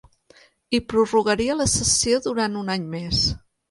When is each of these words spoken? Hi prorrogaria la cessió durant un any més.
Hi 0.75 0.79
prorrogaria 0.93 1.59
la 1.61 1.71
cessió 1.77 2.25
durant 2.31 2.61
un 2.67 2.77
any 2.79 2.93
més. 2.99 3.27